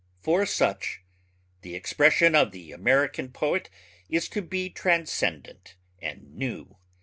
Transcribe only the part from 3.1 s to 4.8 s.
poet is to be